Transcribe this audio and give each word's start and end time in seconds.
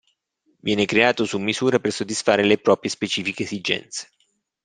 Viene 0.63 0.87
creato 0.87 1.25
su 1.25 1.37
misura 1.37 1.77
per 1.79 1.91
soddisfare 1.91 2.43
le 2.43 2.57
proprie 2.57 2.89
specifiche 2.89 3.43
esigenze. 3.43 4.09